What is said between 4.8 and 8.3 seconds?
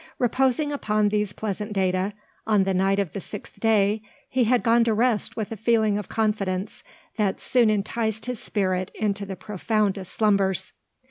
to rest with a feeling of confidence that soon enticed